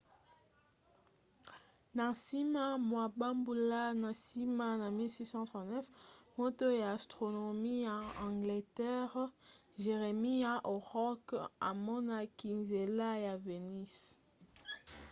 [1.95, 5.83] na nsima mwa bambula na nsima na 1639
[6.37, 9.25] moto ya astronomi ya angleterre
[9.81, 11.25] jeremiah horrokc
[11.69, 13.93] amonaki nzela ya venus